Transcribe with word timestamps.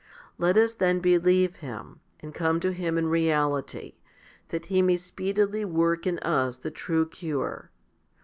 Let 0.39 0.57
us 0.57 0.73
then 0.73 0.99
believe 0.99 1.57
Him, 1.57 1.99
and 2.21 2.33
come 2.33 2.59
to 2.61 2.71
Him 2.73 2.97
in 2.97 3.05
reality, 3.05 3.97
that 4.47 4.65
He 4.65 4.81
may 4.81 4.97
speedily 4.97 5.63
work 5.63 6.07
in 6.07 6.17
us 6.23 6.57
the 6.57 6.71
true 6.71 7.05
cure. 7.07 7.69